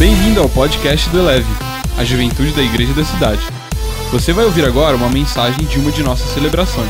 [0.00, 1.52] Bem-vindo ao podcast do Eleve,
[1.98, 3.42] a juventude da igreja da cidade.
[4.10, 6.88] Você vai ouvir agora uma mensagem de uma de nossas celebrações.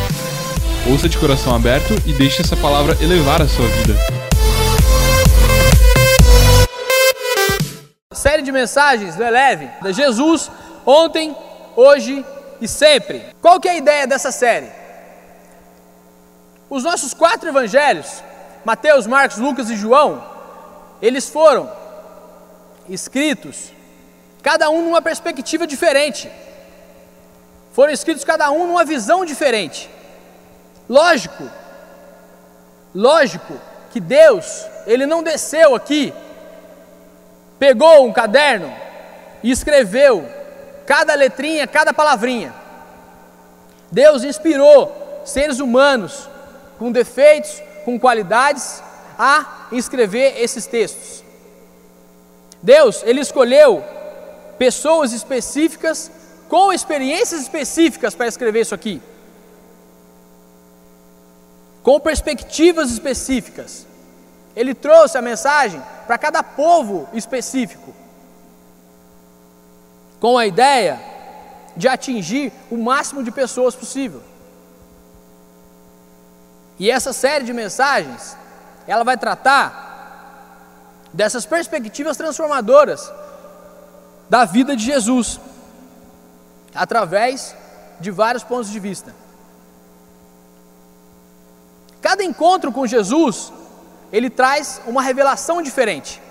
[0.88, 3.96] Ouça de coração aberto e deixe essa palavra elevar a sua vida.
[8.14, 10.48] Série de mensagens do Eleve, de Jesus,
[10.86, 11.36] ontem,
[11.74, 12.24] hoje
[12.60, 13.24] e sempre.
[13.42, 14.68] Qual que é a ideia dessa série?
[16.70, 18.22] Os nossos quatro evangelhos,
[18.64, 20.22] Mateus, Marcos, Lucas e João,
[21.02, 21.79] eles foram
[22.90, 23.72] escritos,
[24.42, 26.30] cada um numa perspectiva diferente.
[27.72, 29.88] Foram escritos cada um numa visão diferente.
[30.88, 31.48] Lógico,
[32.94, 33.54] lógico
[33.92, 36.12] que Deus, Ele não desceu aqui,
[37.58, 38.74] pegou um caderno
[39.42, 40.28] e escreveu
[40.84, 42.52] cada letrinha, cada palavrinha.
[43.92, 46.28] Deus inspirou seres humanos
[46.78, 48.82] com defeitos, com qualidades,
[49.18, 51.22] a escrever esses textos.
[52.62, 53.82] Deus, ele escolheu
[54.58, 56.10] pessoas específicas
[56.48, 59.00] com experiências específicas para escrever isso aqui.
[61.82, 63.86] Com perspectivas específicas.
[64.54, 67.94] Ele trouxe a mensagem para cada povo específico.
[70.20, 71.00] Com a ideia
[71.76, 74.22] de atingir o máximo de pessoas possível.
[76.78, 78.36] E essa série de mensagens,
[78.86, 79.89] ela vai tratar
[81.12, 83.12] dessas perspectivas transformadoras
[84.28, 85.40] da vida de Jesus,
[86.74, 87.54] através
[87.98, 89.14] de vários pontos de vista.
[92.00, 93.52] Cada encontro com Jesus,
[94.12, 96.22] ele traz uma revelação diferente.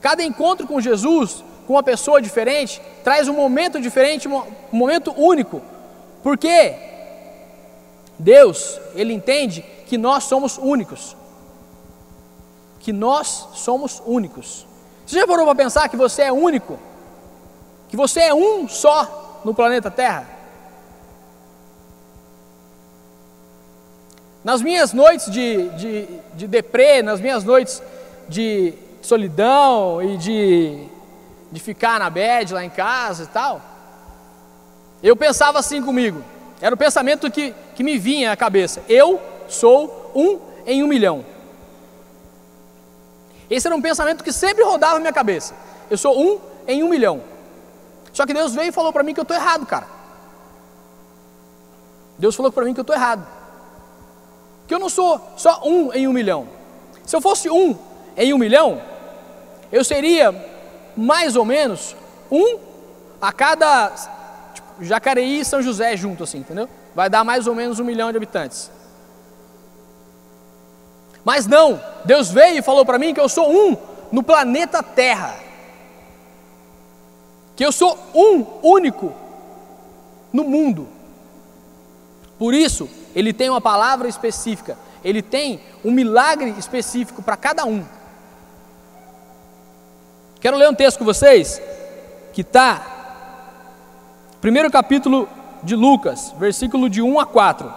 [0.00, 5.60] Cada encontro com Jesus, com uma pessoa diferente, traz um momento diferente, um momento único.
[6.22, 6.74] Porque
[8.18, 11.16] Deus, ele entende que nós somos únicos
[12.82, 14.66] que nós somos únicos.
[15.06, 16.78] Você já parou para pensar que você é único?
[17.88, 20.28] Que você é um só no planeta Terra?
[24.42, 27.80] Nas minhas noites de, de, de deprê, nas minhas noites
[28.28, 30.84] de solidão e de,
[31.52, 33.62] de ficar na bed lá em casa e tal,
[35.00, 36.24] eu pensava assim comigo.
[36.60, 38.82] Era o pensamento que, que me vinha à cabeça.
[38.88, 41.24] Eu sou um em um milhão.
[43.52, 45.54] Esse era um pensamento que sempre rodava na minha cabeça.
[45.90, 47.22] Eu sou um em um milhão.
[48.10, 49.86] Só que Deus veio e falou para mim que eu estou errado, cara.
[52.16, 53.26] Deus falou para mim que eu estou errado.
[54.66, 56.48] Que eu não sou só um em um milhão.
[57.04, 57.76] Se eu fosse um
[58.16, 58.80] em um milhão,
[59.70, 60.34] eu seria
[60.96, 61.94] mais ou menos
[62.30, 62.58] um
[63.20, 63.90] a cada
[64.54, 66.70] tipo, Jacareí e São José junto, assim, entendeu?
[66.94, 68.70] Vai dar mais ou menos um milhão de habitantes.
[71.24, 73.76] Mas não, Deus veio e falou para mim que eu sou um
[74.10, 75.36] no planeta Terra.
[77.54, 79.12] Que eu sou um único
[80.32, 80.88] no mundo.
[82.38, 87.84] Por isso, ele tem uma palavra específica, ele tem um milagre específico para cada um.
[90.40, 91.62] Quero ler um texto com vocês
[92.32, 92.84] que está,
[94.40, 95.28] primeiro capítulo
[95.62, 97.72] de Lucas, versículo de 1 a 4.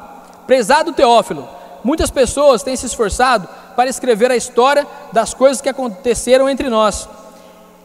[0.48, 1.48] Prezado Teófilo,
[1.86, 7.08] Muitas pessoas têm se esforçado para escrever a história das coisas que aconteceram entre nós.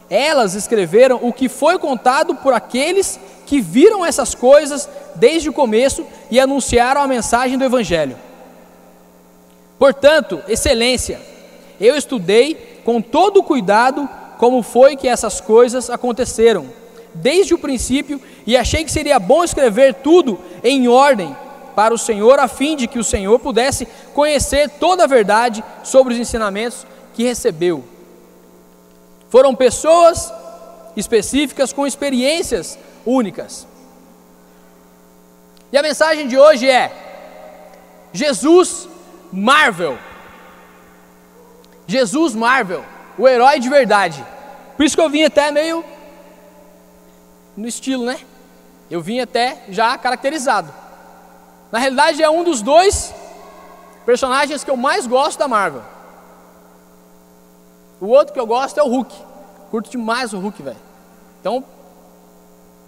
[0.09, 6.07] Elas escreveram o que foi contado por aqueles que viram essas coisas desde o começo
[6.31, 8.17] e anunciaram a mensagem do Evangelho.
[9.79, 11.21] Portanto, excelência,
[11.79, 16.71] eu estudei com todo cuidado como foi que essas coisas aconteceram,
[17.13, 21.37] desde o princípio, e achei que seria bom escrever tudo em ordem
[21.81, 26.13] para o Senhor, a fim de que o Senhor pudesse conhecer toda a verdade sobre
[26.13, 27.83] os ensinamentos que recebeu.
[29.31, 30.31] Foram pessoas
[30.95, 33.67] específicas com experiências únicas.
[35.73, 36.93] E a mensagem de hoje é:
[38.13, 38.87] Jesus
[39.33, 39.99] Marvel.
[41.87, 42.85] Jesus Marvel,
[43.17, 44.23] o herói de verdade.
[44.77, 45.83] Por isso que eu vim até meio
[47.57, 48.21] no estilo, né?
[48.91, 50.90] Eu vim até já caracterizado.
[51.71, 53.15] Na realidade, é um dos dois
[54.05, 55.83] personagens que eu mais gosto da Marvel.
[58.01, 59.15] O outro que eu gosto é o Hulk.
[59.71, 60.77] Curto demais o Hulk, velho.
[61.41, 61.65] Então,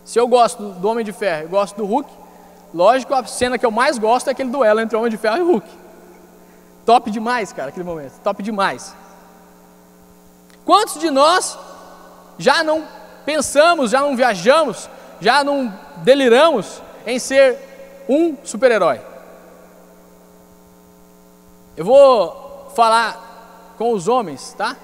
[0.04, 2.10] se eu gosto do Homem de Ferro e gosto do Hulk,
[2.74, 5.36] lógico, a cena que eu mais gosto é aquele duelo entre o Homem de Ferro
[5.36, 5.68] e o Hulk.
[6.84, 8.18] Top demais, cara, aquele momento.
[8.24, 8.94] Top demais.
[10.64, 11.56] Quantos de nós
[12.38, 12.84] já não
[13.24, 14.88] pensamos, já não viajamos,
[15.20, 17.71] já não deliramos em ser
[18.08, 19.00] um super-herói.
[21.76, 24.76] Eu vou falar com os homens, tá?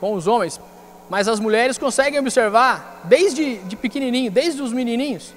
[0.00, 0.60] Com os homens,
[1.08, 5.34] mas as mulheres conseguem observar desde de pequenininho, desde os menininhos,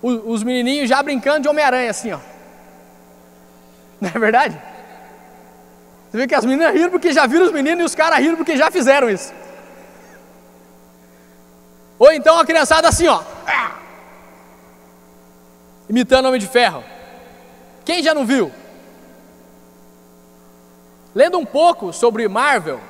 [0.00, 2.18] os, os menininhos já brincando de Homem-Aranha assim, ó.
[4.00, 4.60] Não é verdade?
[6.10, 8.36] Você vê que as meninas riram porque já viram os meninos e os caras riram
[8.36, 9.32] porque já fizeram isso.
[11.98, 13.22] Ou então a criançada assim, ó.
[15.90, 16.84] Imitando Homem de Ferro.
[17.84, 18.52] Quem já não viu?
[21.12, 22.80] Lendo um pouco sobre Marvel,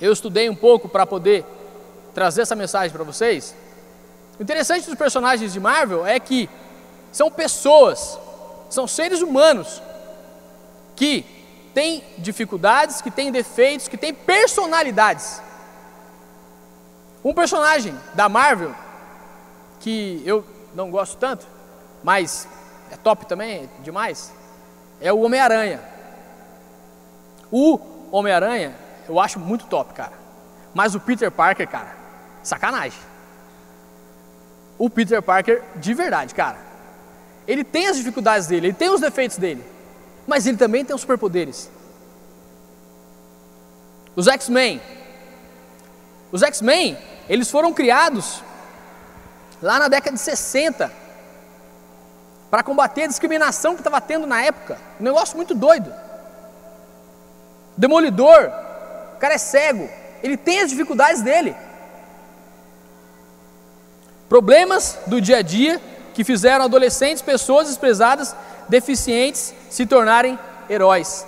[0.00, 1.44] eu estudei um pouco para poder
[2.14, 3.54] trazer essa mensagem para vocês.
[4.40, 6.48] O interessante dos personagens de Marvel é que
[7.12, 8.18] são pessoas,
[8.70, 9.82] são seres humanos
[10.96, 11.22] que
[11.74, 15.42] têm dificuldades, que têm defeitos, que têm personalidades.
[17.22, 18.74] Um personagem da Marvel
[19.80, 21.46] que eu não gosto tanto,
[22.04, 22.46] mas
[22.92, 24.32] é top também, é demais,
[25.00, 25.80] é o Homem-Aranha.
[27.50, 27.80] O
[28.12, 28.74] Homem-Aranha
[29.08, 30.12] eu acho muito top, cara.
[30.74, 31.96] Mas o Peter Parker, cara,
[32.42, 32.98] sacanagem.
[34.78, 36.58] O Peter Parker, de verdade, cara.
[37.48, 39.64] Ele tem as dificuldades dele, ele tem os defeitos dele.
[40.26, 41.70] Mas ele também tem os superpoderes.
[44.14, 44.82] Os X-Men.
[46.30, 46.98] Os X-Men,
[47.28, 48.42] eles foram criados
[49.62, 50.92] lá na década de 60
[52.50, 54.78] para combater a discriminação que estava tendo na época.
[55.00, 55.92] Um negócio muito doido.
[57.76, 58.50] Demolidor,
[59.14, 59.88] o cara é cego,
[60.22, 61.54] ele tem as dificuldades dele.
[64.28, 65.80] Problemas do dia a dia
[66.14, 68.34] que fizeram adolescentes, pessoas desprezadas,
[68.68, 70.38] deficientes, se tornarem
[70.68, 71.26] heróis.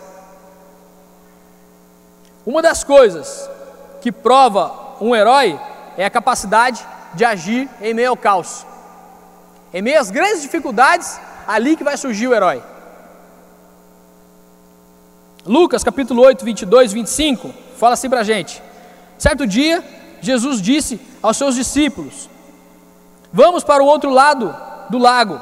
[2.46, 3.48] Uma das coisas
[4.00, 5.60] que prova um herói
[5.96, 8.66] é a capacidade de agir em meio ao caos.
[9.72, 12.62] Em meio às grandes dificuldades, ali que vai surgir o herói.
[15.46, 18.62] Lucas capítulo 8, 22, 25 fala assim para a gente.
[19.18, 19.82] Certo dia,
[20.20, 22.28] Jesus disse aos seus discípulos:
[23.32, 24.54] Vamos para o outro lado
[24.90, 25.40] do lago.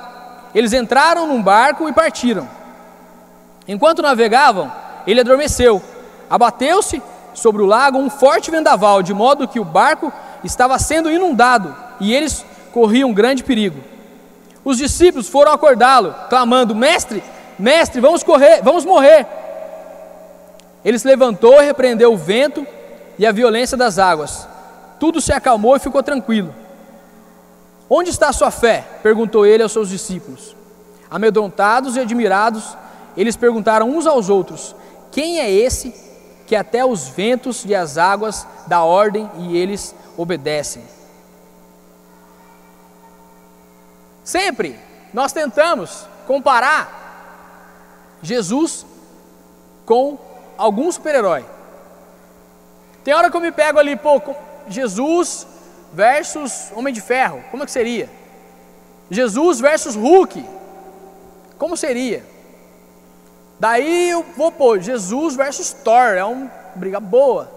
[0.55, 2.49] Eles entraram num barco e partiram.
[3.67, 4.73] Enquanto navegavam,
[5.07, 5.83] ele adormeceu.
[6.31, 7.03] Abateu-se
[7.35, 10.12] sobre o lago um forte vendaval, de modo que o barco
[10.44, 13.81] estava sendo inundado e eles corriam grande perigo.
[14.65, 17.23] Os discípulos foram acordá-lo, clamando: Mestre,
[17.59, 19.27] mestre, vamos correr, vamos morrer.
[20.85, 22.67] Ele se levantou e repreendeu o vento
[23.19, 24.47] e a violência das águas.
[25.00, 26.55] Tudo se acalmou e ficou tranquilo.
[27.88, 28.85] Onde está a sua fé?
[29.03, 30.56] perguntou ele aos seus discípulos.
[31.11, 32.77] Amedrontados e admirados,
[33.17, 34.75] eles perguntaram uns aos outros:
[35.11, 35.94] Quem é esse
[36.47, 40.83] que até os ventos e as águas dá ordem e eles obedecem?
[44.25, 44.79] Sempre
[45.13, 48.85] nós tentamos comparar Jesus
[49.85, 50.19] com
[50.59, 51.45] algum super-herói.
[53.05, 54.21] Tem hora que eu me pego ali, pô,
[54.69, 55.47] Jesus
[55.93, 58.11] versus Homem de Ferro, como é que seria?
[59.11, 60.45] Jesus versus Hulk,
[61.57, 62.25] como seria?
[63.58, 67.50] Daí eu vou pô, Jesus versus Thor, é uma briga boa.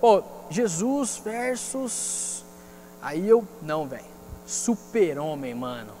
[0.00, 2.44] Pô, Jesus versus.
[3.02, 4.04] Aí eu, não, velho.
[4.46, 5.92] Super-homem, mano.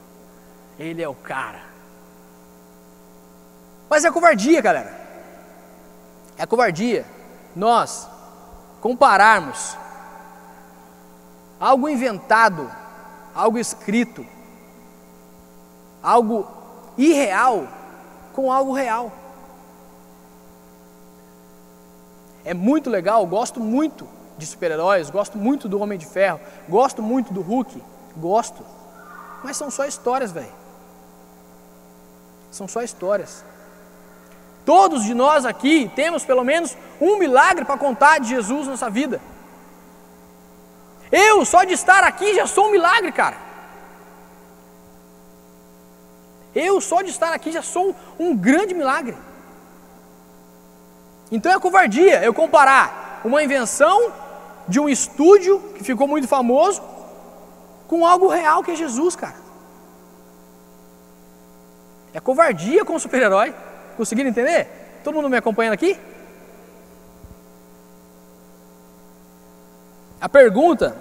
[0.78, 1.60] Ele é o cara.
[3.90, 4.98] Mas é covardia, galera.
[6.36, 7.04] É covardia
[7.54, 8.08] nós
[8.80, 9.76] compararmos
[11.58, 12.70] algo inventado,
[13.34, 14.24] algo escrito,
[16.02, 16.46] algo
[16.96, 17.66] irreal
[18.38, 19.10] com algo real.
[22.44, 24.06] É muito legal, gosto muito
[24.38, 27.82] de super-heróis, gosto muito do Homem de Ferro, gosto muito do Hulk,
[28.16, 28.64] gosto.
[29.42, 30.52] Mas são só histórias, velho.
[32.52, 33.44] São só histórias.
[34.64, 38.88] Todos de nós aqui temos pelo menos um milagre para contar de Jesus na nossa
[38.88, 39.20] vida.
[41.10, 43.47] Eu, só de estar aqui, já sou um milagre, cara.
[46.54, 49.16] Eu, só de estar aqui, já sou um grande milagre.
[51.30, 54.12] Então é covardia eu comparar uma invenção
[54.66, 56.82] de um estúdio que ficou muito famoso
[57.86, 59.36] com algo real que é Jesus, cara.
[62.12, 63.54] É covardia com o super-herói.
[63.96, 65.00] Conseguiram entender?
[65.04, 65.98] Todo mundo me acompanhando aqui?
[70.20, 70.96] A pergunta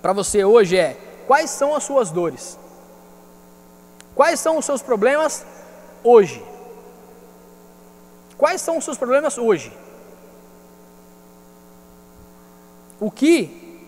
[0.00, 2.58] para você hoje é: quais são as suas dores?
[4.14, 5.44] Quais são os seus problemas
[6.04, 6.44] hoje?
[8.36, 9.72] Quais são os seus problemas hoje?
[13.00, 13.80] O que,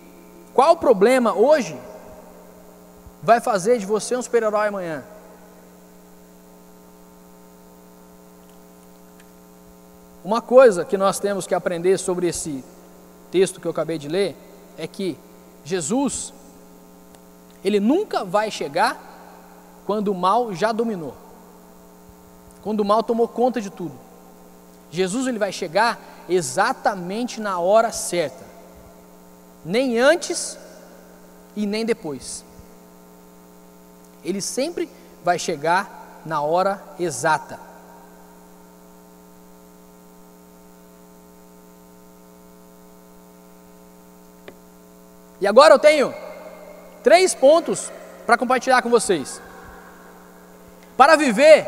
[0.53, 1.79] qual problema hoje
[3.23, 5.05] vai fazer de você um super-herói amanhã?
[10.25, 12.65] Uma coisa que nós temos que aprender sobre esse
[13.31, 14.35] texto que eu acabei de ler
[14.79, 15.19] é que
[15.65, 16.33] Jesus,
[17.63, 19.14] ele nunca vai chegar
[19.87, 21.15] quando o mal já dominou,
[22.63, 23.95] quando o mal tomou conta de tudo.
[24.91, 25.99] Jesus ele vai chegar
[26.29, 28.45] exatamente na hora certa,
[29.65, 30.59] nem antes
[31.57, 32.45] e nem depois.
[34.25, 34.89] Ele sempre
[35.23, 37.59] vai chegar na hora exata.
[45.41, 46.15] E agora eu tenho
[47.03, 47.93] três pontos
[48.25, 49.43] para compartilhar com vocês.
[50.97, 51.67] Para viver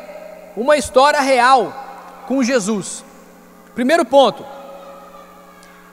[0.57, 3.05] uma história real com Jesus.
[3.75, 4.45] Primeiro ponto: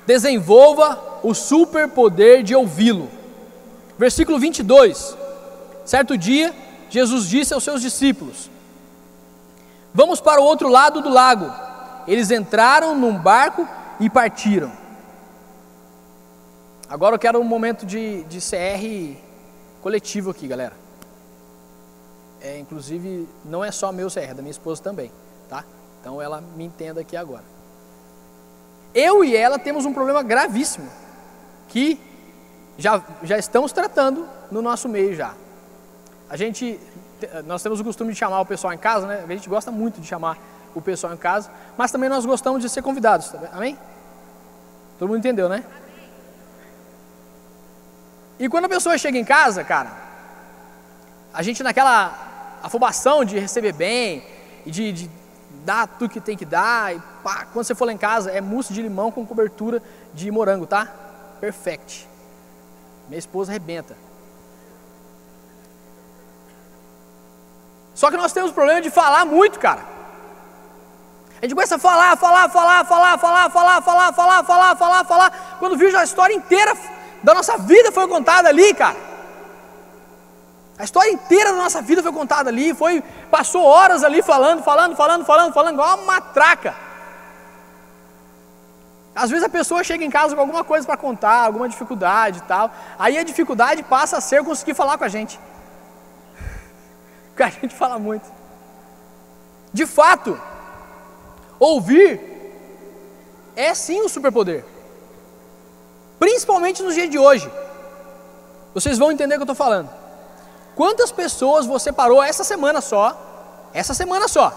[0.06, 3.10] desenvolva o superpoder de ouvi-lo.
[3.98, 5.18] Versículo 22.
[5.86, 6.54] Certo dia,
[6.90, 8.50] Jesus disse aos seus discípulos:
[9.94, 11.52] Vamos para o outro lado do lago.
[12.08, 13.68] Eles entraram num barco
[14.00, 14.72] e partiram.
[16.90, 19.18] Agora eu quero um momento de, de CR
[19.82, 20.83] coletivo aqui, galera.
[22.44, 25.10] É, inclusive, não é só meu é da minha esposa também,
[25.48, 25.64] tá?
[26.02, 27.46] Então ela me entenda aqui agora.
[28.94, 30.90] Eu e ela temos um problema gravíssimo
[31.70, 31.98] que
[32.78, 35.34] já, já estamos tratando no nosso meio já.
[36.30, 36.78] A gente,
[37.46, 39.24] nós temos o costume de chamar o pessoal em casa, né?
[39.24, 40.38] A gente gosta muito de chamar
[40.76, 43.80] o pessoal em casa, mas também nós gostamos de ser convidados, tá amém?
[45.00, 45.64] Todo mundo entendeu, né?
[48.38, 49.92] E quando a pessoa chega em casa, cara,
[51.34, 52.23] a gente naquela
[52.63, 54.24] afobação de receber bem
[54.65, 55.12] e de, de
[55.65, 58.41] dar tudo que tem que dar, e pá, quando você for lá em casa, é
[58.41, 60.88] mousse de limão com cobertura de morango, tá?
[61.39, 62.08] Perfect.
[63.10, 63.96] Minha esposa arrebenta.
[67.93, 69.82] Só que nós temos o problema de falar muito, cara.
[71.41, 75.58] A gente começa a falar, falar, falar, falar, falar, falar, falar, falar, falar, falar, falar.
[75.60, 76.74] Quando viu já a história inteira
[77.22, 79.12] da nossa vida foi contada ali, cara.
[80.77, 84.96] A história inteira da nossa vida foi contada ali, foi passou horas ali falando, falando,
[84.96, 86.75] falando, falando, falando, igual uma matraca.
[89.15, 92.42] Às vezes a pessoa chega em casa com alguma coisa para contar, alguma dificuldade e
[92.44, 92.72] tal.
[92.98, 95.39] Aí a dificuldade passa a ser conseguir falar com a gente.
[97.30, 98.27] Porque a gente fala muito.
[99.72, 100.39] De fato,
[101.60, 102.20] ouvir
[103.56, 104.65] é sim um superpoder.
[106.18, 107.51] Principalmente nos dias de hoje.
[108.74, 110.02] Vocês vão entender o que eu estou falando.
[110.75, 113.15] Quantas pessoas você parou essa semana só,
[113.74, 114.50] essa semana só,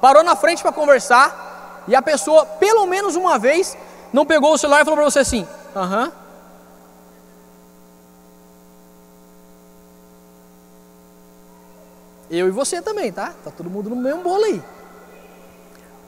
[0.00, 3.76] parou na frente para conversar e a pessoa, pelo menos uma vez,
[4.12, 6.12] não pegou o celular e falou para você assim: aham.
[12.30, 13.32] Eu e você também, tá?
[13.44, 14.62] Tá todo mundo no mesmo bolo aí.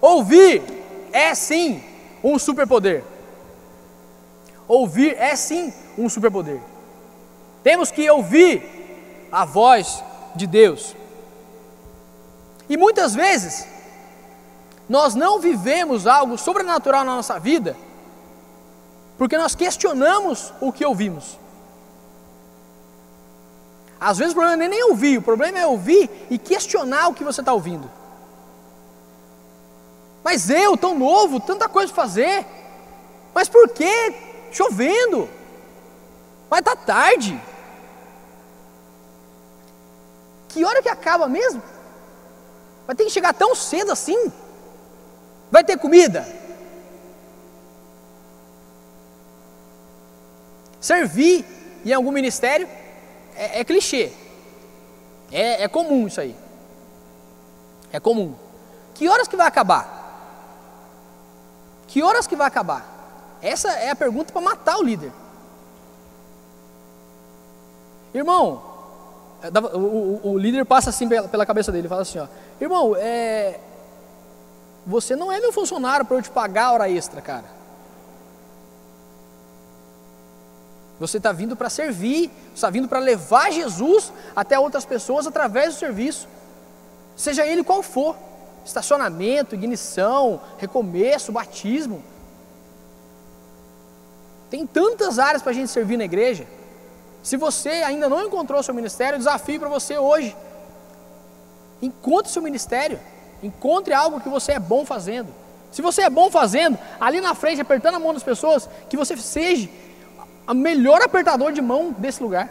[0.01, 0.63] Ouvir
[1.13, 1.83] é sim
[2.23, 3.05] um superpoder.
[4.67, 6.61] Ouvir é sim um superpoder.
[7.63, 8.76] Temos que ouvir
[9.31, 10.03] a voz
[10.35, 10.95] de Deus.
[12.69, 13.67] E muitas vezes,
[14.89, 17.77] nós não vivemos algo sobrenatural na nossa vida,
[19.19, 21.39] porque nós questionamos o que ouvimos.
[23.99, 27.15] Às vezes o problema não é nem ouvir, o problema é ouvir e questionar o
[27.15, 27.91] que você está ouvindo.
[30.23, 32.47] Mas eu, tão novo, tanta coisa para fazer,
[33.33, 34.15] mas por que
[34.51, 35.29] chovendo,
[36.51, 37.41] vai estar tá tarde.
[40.57, 41.63] Que hora que acaba mesmo?
[42.87, 44.33] Vai ter que chegar tão cedo assim?
[45.51, 46.27] Vai ter comida?
[50.81, 51.45] Servir
[51.85, 52.67] em algum ministério
[53.35, 54.11] é, é clichê.
[55.31, 56.35] É, é comum isso aí.
[57.93, 58.35] É comum.
[58.95, 59.85] Que horas que vai acabar?
[61.87, 63.37] Que horas que vai acabar?
[63.43, 65.13] Essa é a pergunta para matar o líder.
[68.15, 68.66] Irmão,
[69.75, 72.27] o, o, o, líder passa assim pela, pela cabeça dele, fala assim, ó,
[72.61, 73.59] irmão, é,
[74.87, 77.57] você não é meu funcionário para eu te pagar a hora extra, cara.
[80.99, 85.79] Você está vindo para servir, está vindo para levar Jesus até outras pessoas através do
[85.79, 86.27] serviço,
[87.15, 88.17] seja ele qual for
[88.65, 92.03] estacionamento, ignição, recomeço, batismo.
[94.51, 96.47] Tem tantas áreas para a gente servir na igreja.
[97.27, 100.37] Se você ainda não encontrou seu ministério, desafio para você hoje.
[101.83, 103.01] Encontre seu ministério.
[103.43, 105.35] Encontre algo que você é bom fazendo.
[105.73, 109.17] Se você é bom fazendo, ali na frente, apertando a mão das pessoas, que você
[109.17, 109.69] seja
[110.47, 112.49] o melhor apertador de mão desse lugar.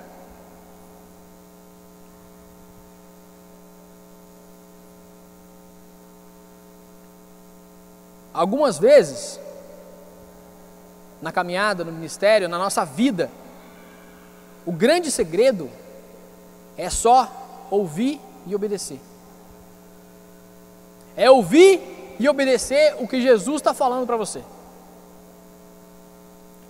[8.34, 9.40] Algumas vezes,
[11.22, 13.32] na caminhada, no ministério, na nossa vida,
[14.66, 15.70] o grande segredo
[16.78, 19.00] é só ouvir e obedecer.
[21.16, 24.44] É ouvir e obedecer o que Jesus está falando para você.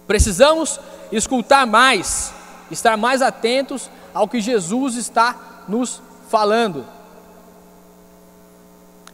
[0.05, 0.79] Precisamos
[1.11, 2.33] escutar mais,
[2.69, 6.85] estar mais atentos ao que Jesus está nos falando.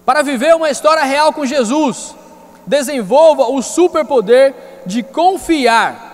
[0.05, 2.15] Para viver uma história real com Jesus,
[2.65, 6.10] desenvolva o superpoder de confiar.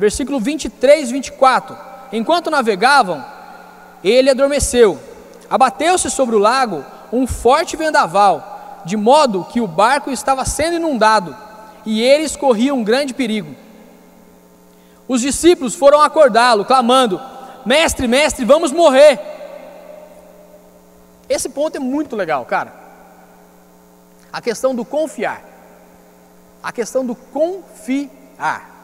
[0.00, 1.76] Versículo 23 e 24.
[2.10, 3.22] Enquanto navegavam,
[4.02, 4.98] ele adormeceu.
[5.50, 11.36] Abateu-se sobre o lago um forte vendaval, de modo que o barco estava sendo inundado
[11.84, 13.54] e eles corriam um grande perigo.
[15.06, 17.20] Os discípulos foram acordá-lo, clamando:
[17.66, 19.20] Mestre, mestre, vamos morrer.
[21.28, 22.72] Esse ponto é muito legal, cara.
[24.32, 25.44] A questão do confiar.
[26.62, 28.79] A questão do confiar.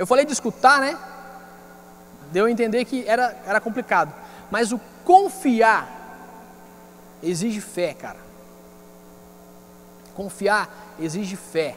[0.00, 0.98] Eu falei de escutar, né?
[2.32, 4.10] Deu a entender que era, era complicado.
[4.50, 5.86] Mas o confiar
[7.22, 8.16] exige fé, cara.
[10.14, 11.76] Confiar exige fé.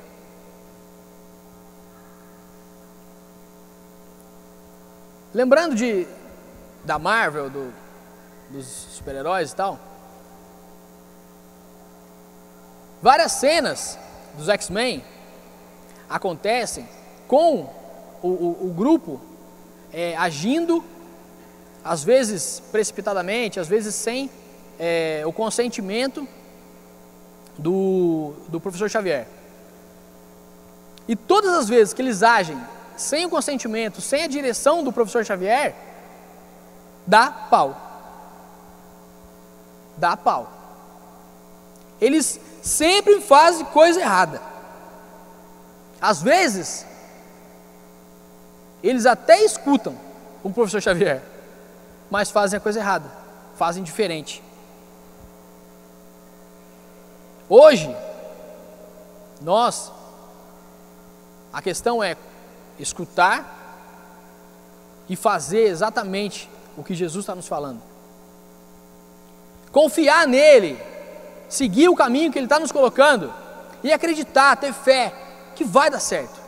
[5.34, 6.08] Lembrando de
[6.86, 7.74] da Marvel, do,
[8.50, 9.78] dos super-heróis e tal,
[13.02, 14.00] várias cenas
[14.38, 15.04] dos X-Men
[16.10, 16.88] acontecem
[17.28, 17.83] com
[18.24, 19.22] o, o, o grupo
[19.92, 20.84] é, agindo,
[21.84, 24.30] às vezes precipitadamente, às vezes sem
[24.80, 26.28] é, o consentimento
[27.58, 29.28] do, do professor Xavier.
[31.08, 32.60] E todas as vezes que eles agem
[32.96, 35.76] sem o consentimento, sem a direção do professor Xavier,
[37.06, 37.78] dá pau.
[39.98, 40.52] Dá pau.
[42.00, 44.42] Eles sempre fazem coisa errada.
[46.00, 46.86] Às vezes,
[48.84, 49.96] eles até escutam
[50.44, 51.22] o professor Xavier,
[52.12, 53.10] mas fazem a coisa errada,
[53.56, 54.44] fazem diferente.
[57.48, 57.96] Hoje,
[59.42, 59.92] nós,
[61.52, 62.18] a questão é
[62.80, 63.62] escutar
[65.08, 67.82] e fazer exatamente o que Jesus está nos falando.
[69.72, 70.82] Confiar nele,
[71.50, 73.34] seguir o caminho que ele está nos colocando
[73.84, 75.14] e acreditar, ter fé
[75.56, 76.42] que vai dar certo.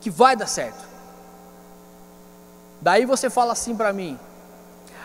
[0.00, 0.85] Que vai dar certo.
[2.80, 4.18] Daí você fala assim para mim: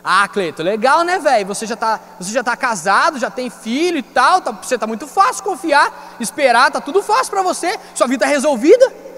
[0.03, 1.47] Ah, Cleito, legal, né, velho?
[1.47, 4.87] Você já tá, você já tá casado, já tem filho e tal, tá, você tá
[4.87, 9.11] muito fácil confiar, esperar, tá tudo fácil para você, sua vida tá resolvida.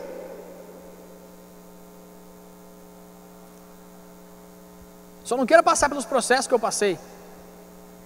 [5.24, 7.00] Só não queira passar pelos processos que eu passei.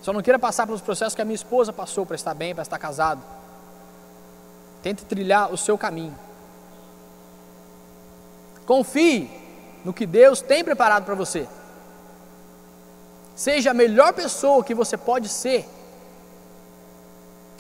[0.02, 2.62] Só não queira passar pelos processos que a minha esposa passou para estar bem, para
[2.62, 3.22] estar casado.
[4.84, 6.18] Tente trilhar o seu caminho.
[8.66, 9.30] Confie
[9.88, 11.48] no que Deus tem preparado para você.
[13.34, 15.66] Seja a melhor pessoa que você pode ser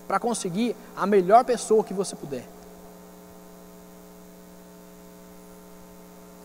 [0.05, 2.43] para conseguir a melhor pessoa que você puder.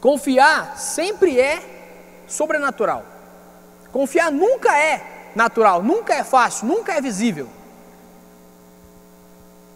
[0.01, 3.05] Confiar sempre é sobrenatural.
[3.91, 7.49] Confiar nunca é natural, nunca é fácil, nunca é visível.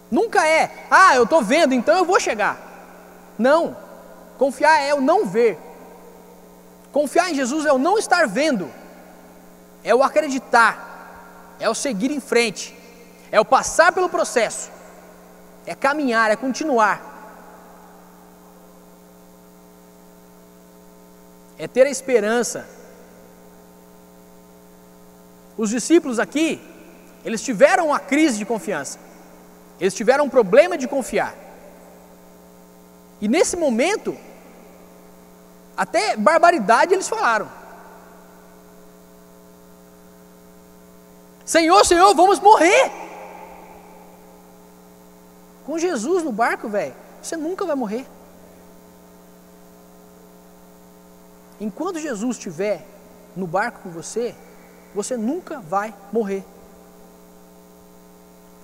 [0.08, 2.56] Nunca é, ah, eu estou vendo, então eu vou chegar.
[3.36, 3.76] Não.
[4.38, 5.65] Confiar é o não ver.
[6.98, 8.72] Confiar em Jesus é o não estar vendo,
[9.84, 10.74] é o acreditar,
[11.60, 12.74] é o seguir em frente,
[13.30, 14.70] é o passar pelo processo,
[15.66, 16.96] é caminhar, é continuar.
[21.58, 22.68] é ter a esperança.
[25.56, 26.60] Os discípulos aqui,
[27.24, 28.98] eles tiveram uma crise de confiança,
[29.80, 31.34] eles tiveram um problema de confiar.
[33.20, 34.16] E nesse momento,
[35.76, 37.48] até barbaridade eles falaram.
[41.44, 42.90] Senhor, Senhor, vamos morrer.
[45.64, 48.06] Com Jesus no barco, velho, você nunca vai morrer.
[51.60, 52.86] Enquanto Jesus estiver
[53.34, 54.34] no barco com você,
[54.94, 56.44] você nunca vai morrer.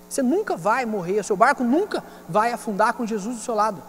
[0.09, 3.83] Você nunca vai morrer, o seu barco nunca vai afundar com Jesus do seu lado.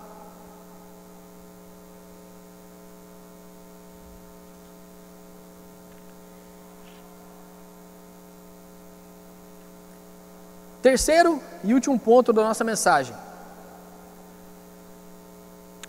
[10.84, 13.16] Terceiro e último ponto da nossa mensagem.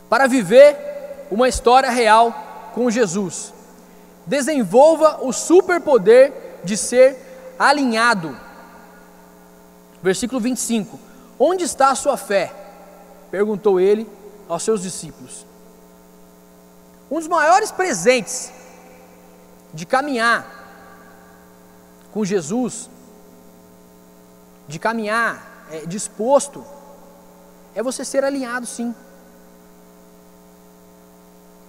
[0.08, 3.52] Para viver uma história real com Jesus.
[4.24, 7.18] Desenvolva o superpoder de ser
[7.58, 8.38] alinhado.
[10.00, 10.96] Versículo 25:
[11.40, 12.52] Onde está a sua fé?
[13.32, 14.08] perguntou ele
[14.48, 15.44] aos seus discípulos.
[17.10, 18.52] Um dos maiores presentes
[19.72, 20.46] de caminhar
[22.12, 22.88] com Jesus,
[24.66, 26.64] de caminhar é, disposto,
[27.74, 28.94] é você ser alinhado sim.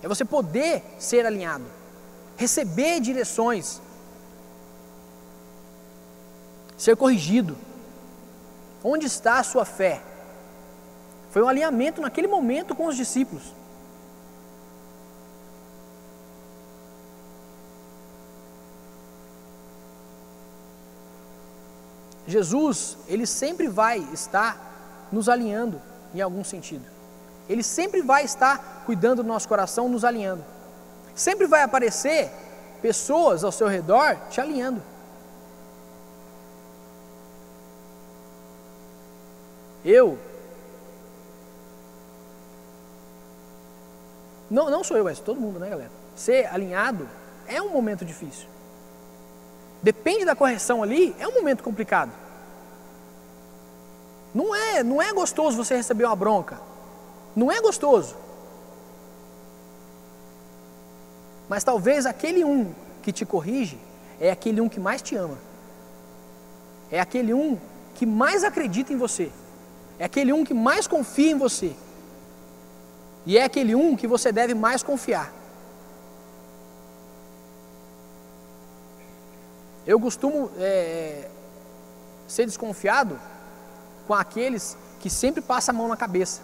[0.02, 1.66] É você poder ser alinhado,
[2.38, 3.82] receber direções,
[6.78, 7.58] ser corrigido.
[8.84, 10.02] Onde está a sua fé?
[11.32, 13.44] Foi um alinhamento naquele momento com os discípulos.
[22.28, 25.82] Jesus, ele sempre vai estar nos alinhando
[26.14, 26.86] em algum sentido.
[27.48, 30.44] Ele sempre vai estar cuidando do nosso coração, nos alinhando.
[31.14, 32.32] Sempre vai aparecer
[32.82, 34.82] pessoas ao seu redor te alinhando.
[39.84, 40.18] Eu.
[44.50, 45.92] Não, não sou eu, mas todo mundo, né, galera?
[46.16, 47.08] Ser alinhado
[47.48, 48.48] é um momento difícil.
[49.86, 52.12] Depende da correção ali, é um momento complicado.
[54.34, 56.60] Não é, não é gostoso você receber uma bronca.
[57.36, 58.16] Não é gostoso.
[61.48, 63.78] Mas talvez aquele um que te corrige
[64.20, 65.38] é aquele um que mais te ama.
[66.90, 67.56] É aquele um
[67.94, 69.32] que mais acredita em você.
[70.00, 71.76] É aquele um que mais confia em você.
[73.24, 75.32] E é aquele um que você deve mais confiar.
[79.86, 81.30] Eu costumo é,
[82.28, 83.20] ser desconfiado
[84.08, 86.42] com aqueles que sempre passam a mão na cabeça.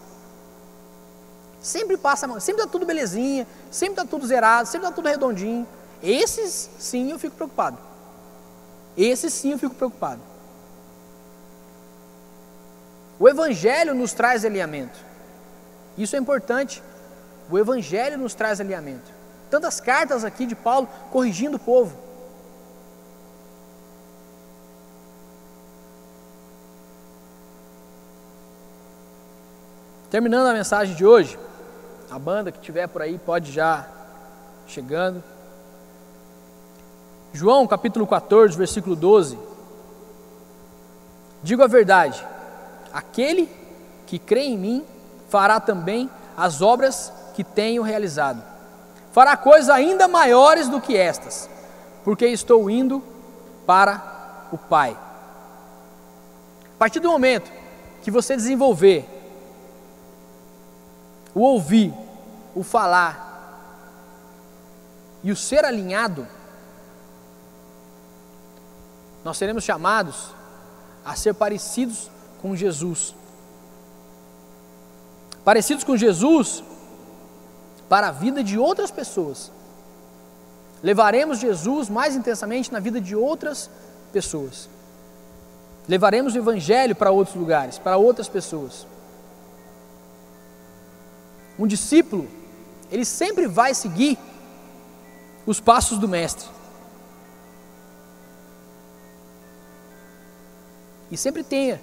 [1.62, 5.08] Sempre passa a mão, sempre está tudo belezinha, sempre está tudo zerado, sempre está tudo
[5.08, 5.68] redondinho.
[6.02, 7.78] Esses sim eu fico preocupado.
[8.98, 10.22] Esses sim eu fico preocupado.
[13.20, 14.98] O Evangelho nos traz alinhamento.
[15.98, 16.82] Isso é importante.
[17.50, 19.12] O Evangelho nos traz alinhamento.
[19.50, 21.96] Tantas cartas aqui de Paulo corrigindo o povo.
[30.12, 31.40] Terminando a mensagem de hoje,
[32.12, 33.88] a banda que tiver por aí pode já
[34.68, 35.24] chegando.
[37.34, 39.40] João capítulo 14, versículo 12.
[41.42, 42.24] Digo a verdade,
[42.94, 43.50] Aquele
[44.06, 44.86] que crê em mim
[45.30, 48.44] fará também as obras que tenho realizado.
[49.14, 51.50] Fará coisas ainda maiores do que estas,
[52.04, 53.02] porque estou indo
[53.66, 54.98] para o Pai.
[56.76, 57.52] A partir do momento
[58.02, 59.21] que você desenvolver
[61.34, 61.94] o ouvir,
[62.56, 63.32] o falar
[65.24, 66.28] e o ser alinhado,
[69.24, 70.30] nós seremos chamados
[71.06, 72.10] a ser parecidos
[72.42, 73.14] com Jesus.
[75.44, 76.64] Parecidos com Jesus
[77.88, 79.52] para a vida de outras pessoas.
[80.82, 83.70] Levaremos Jesus mais intensamente na vida de outras
[84.12, 84.68] pessoas.
[85.88, 88.88] Levaremos o Evangelho para outros lugares, para outras pessoas.
[91.62, 92.28] Um discípulo,
[92.92, 94.18] ele sempre vai seguir
[95.46, 96.50] os passos do Mestre.
[101.12, 101.80] E sempre tenha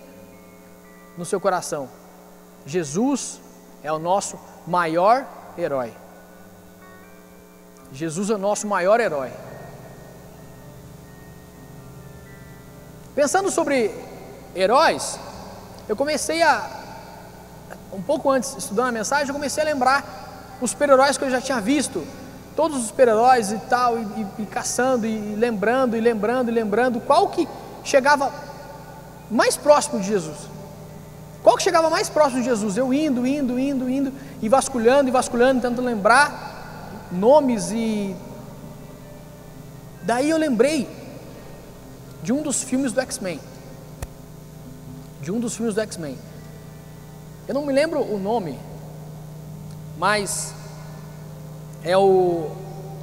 [1.17, 1.89] no seu coração:
[2.67, 3.41] Jesus
[3.81, 4.37] é o nosso
[4.67, 5.25] maior
[5.57, 5.95] herói.
[7.93, 9.31] Jesus é o nosso maior herói.
[13.15, 13.95] Pensando sobre
[14.57, 15.21] heróis,
[15.89, 16.78] eu comecei a,
[17.93, 21.41] um pouco antes, estudando a mensagem, eu comecei a lembrar os super-heróis que eu já
[21.41, 22.07] tinha visto,
[22.55, 27.01] todos os super-heróis e tal, e, e, e caçando, e lembrando, e lembrando, e lembrando,
[27.01, 27.49] qual que
[27.85, 28.33] chegava
[29.31, 30.37] mais próximo de Jesus.
[31.43, 32.77] Qual que chegava mais próximo de Jesus?
[32.77, 38.15] Eu indo, indo, indo, indo, e vasculhando, e vasculhando, tentando lembrar nomes e.
[40.03, 40.89] Daí eu lembrei
[42.23, 43.41] de um dos filmes do X-Men.
[45.21, 46.19] De um dos filmes do X-Men.
[47.49, 48.59] Eu não me lembro o nome,
[49.97, 50.53] mas
[51.83, 52.51] é o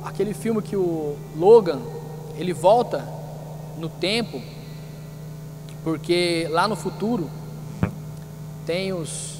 [0.03, 1.79] aquele filme que o Logan
[2.37, 3.03] ele volta
[3.79, 4.39] no tempo
[5.83, 7.27] porque lá no futuro
[8.67, 9.39] tem os,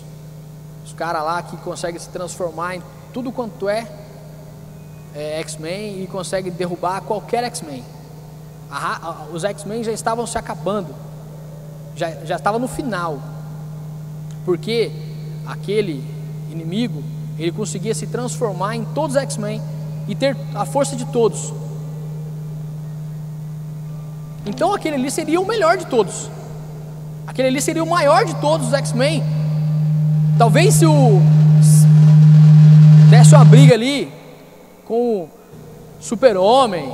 [0.83, 2.81] os caras lá que conseguem se transformar em
[3.13, 3.87] tudo quanto é,
[5.13, 7.83] é X-Men e conseguem derrubar qualquer X-Men.
[9.31, 10.95] Os X-Men já estavam se acabando,
[11.95, 13.19] já, já estava no final,
[14.45, 14.91] porque
[15.45, 16.03] aquele
[16.51, 17.03] inimigo
[17.37, 19.61] ele conseguia se transformar em todos os X-Men
[20.07, 21.51] e ter a força de todos.
[24.45, 26.29] Então aquele ali seria o melhor de todos.
[27.25, 29.23] Aquele ali seria o maior de todos os X-Men.
[30.37, 31.19] Talvez se o
[33.09, 34.11] desse uma briga ali
[34.85, 35.29] com o
[35.99, 36.91] super-homem,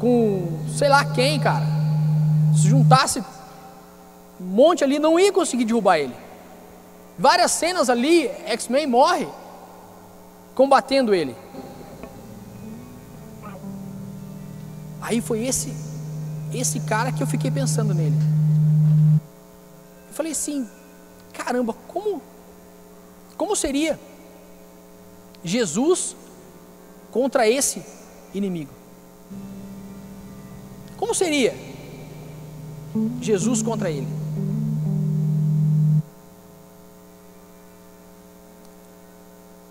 [0.00, 1.66] com sei lá quem, cara.
[2.54, 3.20] Se juntasse
[4.40, 6.27] um monte ali, não ia conseguir derrubar ele.
[7.18, 9.28] Várias cenas ali, X-Men morre
[10.54, 11.34] combatendo ele.
[15.00, 15.72] Aí foi esse
[16.54, 18.16] esse cara que eu fiquei pensando nele.
[20.08, 20.68] Eu falei assim,
[21.32, 22.22] caramba, como
[23.36, 23.98] como seria
[25.44, 26.16] Jesus
[27.10, 27.82] contra esse
[28.34, 28.72] inimigo?
[30.96, 31.54] Como seria
[33.20, 34.08] Jesus contra ele?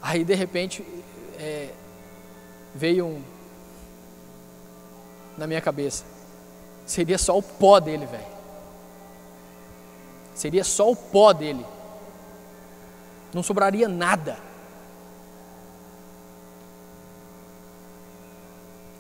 [0.02, 0.84] Aí de repente
[1.40, 1.74] é,
[2.74, 3.24] veio um
[5.38, 6.04] na minha cabeça.
[6.86, 8.26] Seria só o pó dele, velho.
[10.34, 11.66] Seria só o pó dele.
[13.34, 14.38] Não sobraria nada.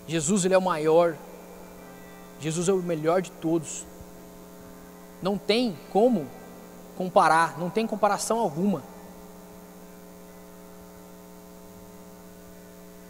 [0.08, 1.16] Jesus ele é o maior.
[2.40, 3.86] Jesus é o melhor de todos.
[5.22, 6.28] Não tem como
[6.98, 8.84] comparar, não tem comparação alguma.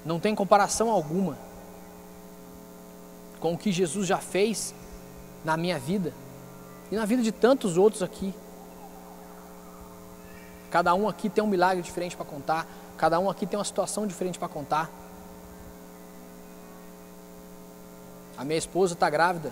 [0.07, 1.37] Não tem comparação alguma
[3.41, 4.73] com o que Jesus já fez
[5.43, 6.13] na minha vida
[6.89, 8.33] e na vida de tantos outros aqui.
[10.71, 12.65] Cada um aqui tem um milagre diferente para contar,
[12.97, 14.89] cada um aqui tem uma situação diferente para contar.
[18.37, 19.51] A minha esposa está grávida.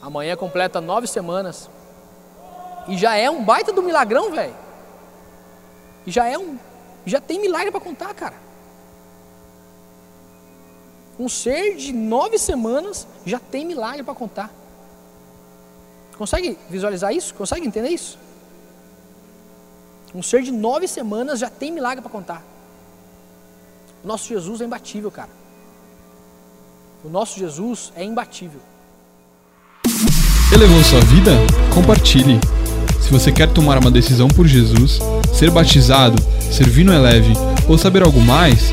[0.00, 1.68] Amanhã completa nove semanas.
[2.86, 4.54] E já é um baita do milagrão, velho.
[6.06, 6.56] E já é um.
[7.04, 8.45] Já tem milagre para contar, cara.
[11.18, 14.50] Um ser de nove semanas já tem milagre para contar.
[16.18, 17.34] Consegue visualizar isso?
[17.34, 18.18] Consegue entender isso?
[20.14, 22.42] Um ser de nove semanas já tem milagre para contar.
[24.02, 25.30] O nosso Jesus é imbatível, cara.
[27.04, 28.60] O nosso Jesus é imbatível.
[30.52, 31.32] Elevou sua vida?
[31.74, 32.40] Compartilhe.
[33.00, 34.98] Se você quer tomar uma decisão por Jesus,
[35.34, 37.34] ser batizado, servir no Eleve
[37.68, 38.72] ou saber algo mais,